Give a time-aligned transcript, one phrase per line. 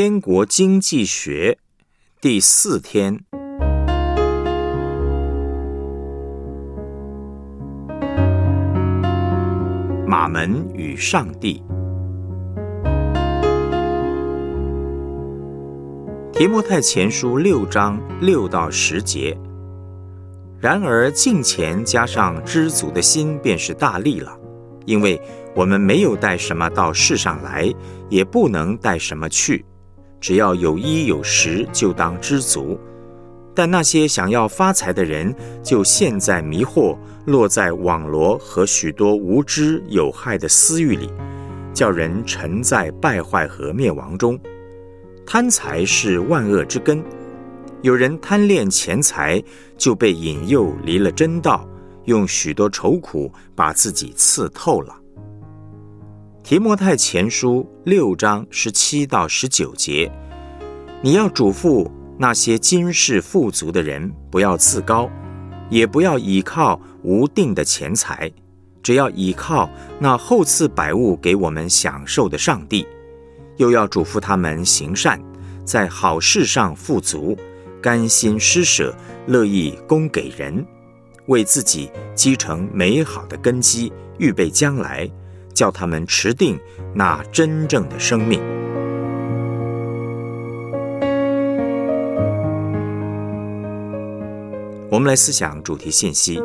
[0.00, 1.58] 天国经济学
[2.20, 3.18] 第四天，
[10.06, 11.60] 马门与上帝。
[16.32, 19.36] 提摩太前书六章六到十节。
[20.60, 24.38] 然而敬虔加上知足的心，便是大力了，
[24.86, 25.20] 因为
[25.56, 27.68] 我们没有带什么到世上来，
[28.08, 29.64] 也不能带什么去。
[30.20, 32.78] 只要有衣有食，就当知足。
[33.54, 41.10] 但那些想要发财的人，就陷在迷惑，落在网罗和许多无知有害的私欲里，
[41.74, 44.38] 叫人沉在败坏和灭亡中。
[45.26, 47.02] 贪财是万恶之根。
[47.82, 49.42] 有人贪恋钱财，
[49.76, 51.68] 就被引诱离了真道，
[52.04, 54.94] 用许多愁苦把自己刺透了。
[56.42, 60.10] 提摩太前书六章十七到十九节，
[61.02, 65.10] 你要嘱咐那些今世富足的人，不要自高，
[65.68, 68.32] 也不要倚靠无定的钱财，
[68.82, 69.68] 只要倚靠
[70.00, 72.86] 那后赐百物给我们享受的上帝。
[73.58, 75.20] 又要嘱咐他们行善，
[75.64, 77.36] 在好事上富足，
[77.82, 78.96] 甘心施舍，
[79.26, 80.64] 乐意供给人，
[81.26, 85.10] 为自己积成美好的根基，预备将来。
[85.58, 86.56] 叫他们持定
[86.94, 88.40] 那真正的生命。
[94.88, 96.40] 我们来思想主题信息。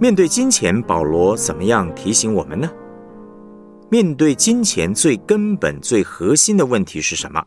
[0.00, 2.70] 面对金钱，保罗怎么样提醒我们呢？
[3.90, 7.44] 面对金钱，最根本、最核心的问题是什么？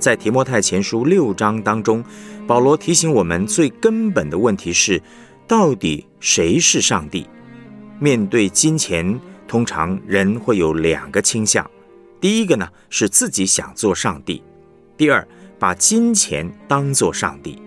[0.00, 2.02] 在提摩太前书六章当中，
[2.46, 5.00] 保罗提醒我们最根本的问题是：
[5.46, 7.28] 到底谁是上帝？
[8.00, 11.70] 面对金钱，通常人会有两个倾向：
[12.18, 14.42] 第一个呢是自己想做上帝；
[14.96, 15.26] 第二，
[15.58, 17.60] 把金钱当做上帝。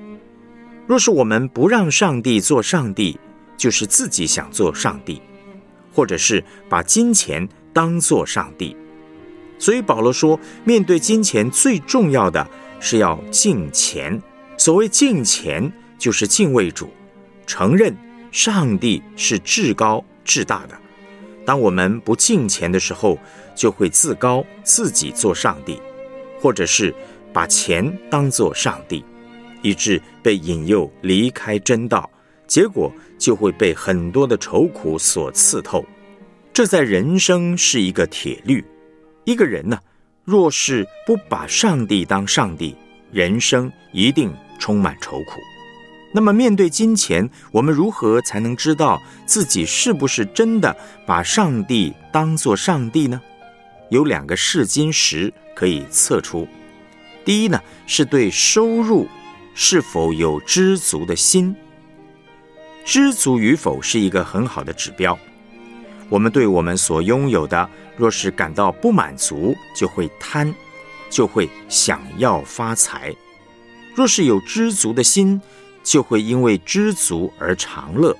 [0.88, 3.17] 若是我们不让上帝做上帝，
[3.55, 5.22] 就是自己想做上帝，
[5.93, 8.75] 或者是把金钱当做上帝。
[9.58, 12.46] 所以保罗说，面对金钱，最重要的
[12.80, 14.22] 是要敬钱。
[14.58, 16.90] 所谓敬钱，就是敬畏主，
[17.46, 17.96] 承认
[18.31, 20.78] 上帝是至高至大的。
[21.46, 23.18] 当我们不敬钱的时候，
[23.56, 25.81] 就会自高，自己做上帝，
[26.40, 26.94] 或者是
[27.34, 29.03] 把钱当做上帝，
[29.62, 32.09] 以致被引诱离开真道，
[32.47, 35.85] 结果就会被很多的愁苦所刺透。
[36.53, 38.64] 这在人生是一个铁律。
[39.25, 39.79] 一个人呢，
[40.23, 42.75] 若是不把上帝当上帝，
[43.11, 45.39] 人生一定充满愁苦。
[46.13, 50.75] 那么，面对金钱，我们如何才能知道自己是不是真的
[51.07, 53.22] 把上帝当作上帝呢？
[53.89, 56.47] 有两个试金石可以测出。
[57.25, 59.07] 第一呢，是对收入
[59.55, 61.55] 是否有知足的心。
[62.85, 65.17] 知足与否是一个很好的指标。
[66.13, 67.68] 我们对我们所拥有的。
[67.97, 70.53] 若是感到不满足，就会贪，
[71.09, 73.16] 就会想要发财；
[73.96, 75.41] 若是有知足的心，
[75.84, 78.16] 就会因为知足而长乐。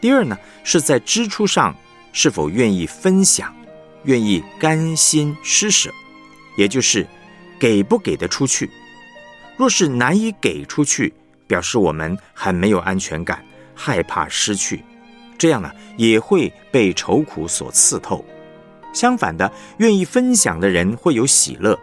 [0.00, 1.76] 第二呢，是在支出上
[2.10, 3.54] 是否愿意分享，
[4.04, 5.90] 愿意甘心施舍，
[6.56, 7.06] 也就是
[7.58, 8.70] 给不给得出去。
[9.58, 11.12] 若是难以给出去，
[11.46, 13.44] 表示我们还没有安全感，
[13.74, 14.82] 害怕失去，
[15.38, 18.24] 这样呢也会被愁苦所刺透。
[18.92, 21.78] 相反的，愿意分享的人会有喜乐。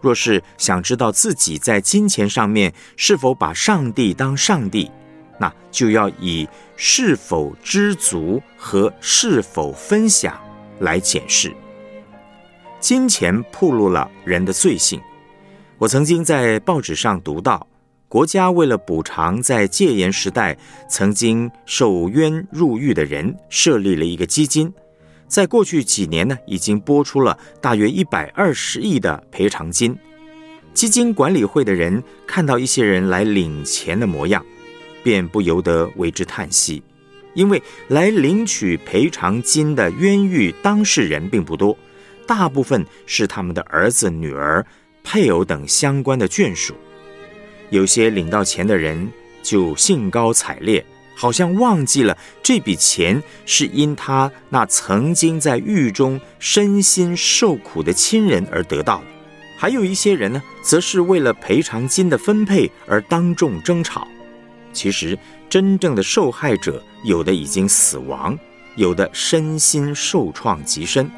[0.00, 4.90] 若是想知道自己在金钱上面是否把上帝当上帝，
[5.38, 10.38] 那就要以是否知足和是否分享
[10.80, 11.52] 来检视。
[12.78, 15.00] 金钱暴露了人的罪性。
[15.78, 17.66] 我曾经在报纸上读到，
[18.16, 20.56] 国家为了补偿在戒严时代
[20.88, 24.72] 曾经受冤入狱的人，设立了一个基金。
[25.28, 29.94] 在过去几年呢，已经拨出了大约一百二十亿的赔偿金。
[30.72, 34.42] 基金管理会的人看到一些人来领钱的模样，
[35.02, 36.82] 便不由得为之叹息，
[37.34, 41.76] 因为来领取赔偿金的冤狱当事人并不多，
[42.26, 44.64] 大部分是他们的儿子、女儿、
[45.04, 46.74] 配偶等相关的眷属。
[47.70, 49.10] 有些领到钱的人
[49.42, 50.84] 就兴高采烈。
[51.18, 59.04] 好像忘记了这笔钱是因他那曾经在狱中身心受苦的亲人而得到的，
[59.56, 64.06] 还有一些人呢，则是为了赔偿金的分配而当众争吵。
[64.74, 65.18] 其实
[65.48, 68.38] 真正的受害者有的已经死亡，
[68.74, 71.10] 有的身心受创极深，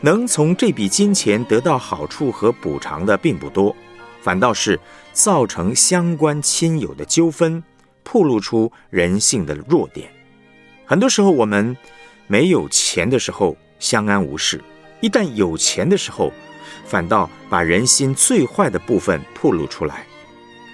[0.00, 3.76] 能从这笔金钱得到好处和补偿的并不多，
[4.24, 4.80] 反倒是
[5.12, 7.62] 造成相关亲友的纠纷，
[8.02, 10.10] 暴露出人性的弱点。
[10.86, 11.76] 很多时候，我们
[12.26, 14.64] 没有钱的时候相安无事，
[15.02, 16.32] 一旦有钱的时候，
[16.86, 20.06] 反倒把人心最坏的部分暴露出来。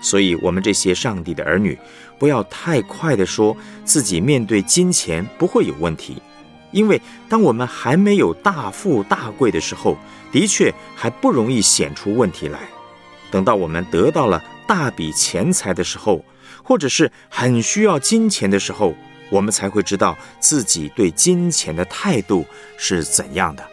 [0.00, 1.76] 所以，我们这些上帝的儿女，
[2.20, 6.22] 不要太快的说自己面对金钱不会有问题，
[6.70, 9.98] 因为当我们还没有大富大贵的时候，
[10.30, 12.60] 的确还不容易显出问题来。
[13.30, 16.24] 等到我们得到了大笔钱财的时候，
[16.62, 18.94] 或者是很需要金钱的时候，
[19.30, 22.44] 我们才会知道自己对金钱的态度
[22.76, 23.64] 是怎样的。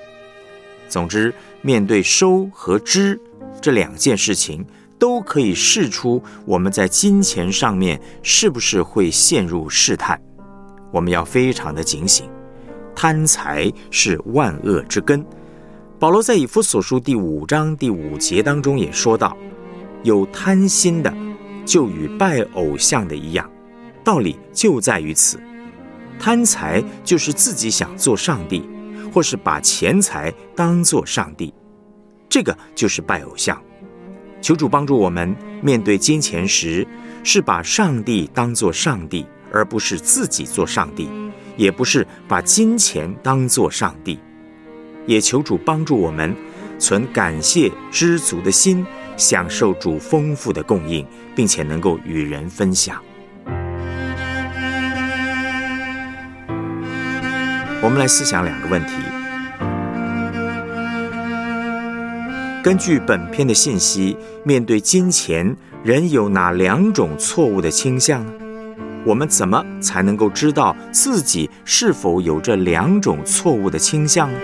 [0.88, 3.20] 总之，面对收和支
[3.62, 4.66] 这两件事情。
[5.00, 10.20] 都可以试出我们在金钱上面是不是会陷入试探，
[10.92, 12.28] 我们要非常的警醒。
[12.96, 15.24] 贪财是万恶之根。
[16.00, 19.36] 保罗在以弗所书第五章第五节当中也说到，
[20.04, 21.12] 有贪心的，
[21.66, 23.50] 就与拜偶像的一样。
[24.04, 25.40] 道理就在于此，
[26.20, 28.70] 贪财就是自己想做上帝，
[29.12, 31.52] 或是把钱财当做上帝，
[32.30, 33.60] 这个就是拜偶像。
[34.40, 36.88] 求主帮助我们面对金钱时，
[37.24, 41.10] 是把上帝当作上帝，而不是自己做上帝，
[41.58, 44.20] 也不是把金钱当作上帝。
[45.08, 46.36] 也求主帮助我们
[46.78, 48.86] 存感谢知足的心，
[49.18, 51.04] 享受主丰富的供应，
[51.36, 53.02] 并且能够与人分享。
[57.82, 58.94] 我们来思想两个问题。
[62.64, 68.34] 根据本篇的信息，面对金钱，人有哪两种错误的倾向呢？
[69.08, 74.38] 我们怎么才能够知道自己是否有这两种错误的倾向呢？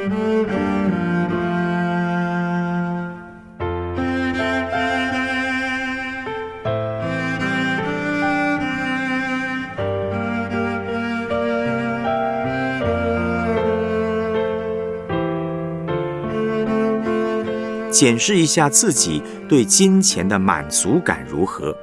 [17.92, 21.76] 检视一下自己对金钱的满足感如何？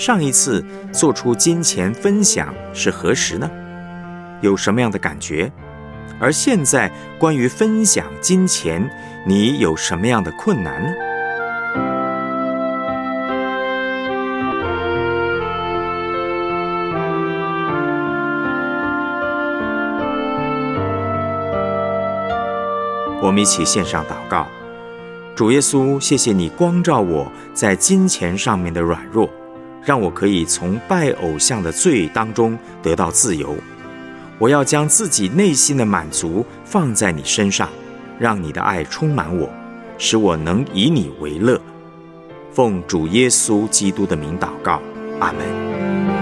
[0.00, 3.50] 上一次做出金钱分享是何时呢？
[4.40, 5.52] 有什么样的感觉？
[6.18, 8.90] 而现在关于分享金钱，
[9.26, 10.94] 你有什么样的困难呢？
[23.22, 24.46] 我们一起献上祷告。
[25.36, 29.28] 主耶稣，谢谢你光照我在金钱上面的软弱，
[29.84, 33.54] 让我可以从拜偶像的罪当中得到自由。
[34.38, 37.68] 我要将自己内心的满足放在你身上，
[38.18, 39.48] 让你的爱充满我，
[39.98, 41.60] 使我能以你为乐。
[42.52, 44.80] 奉主耶稣基督的名祷告，
[45.18, 46.19] 阿门。